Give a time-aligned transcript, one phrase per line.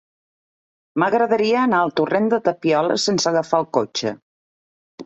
[1.03, 4.19] M'agradaria anar al torrent de Tapioles sense agafar el cotxe.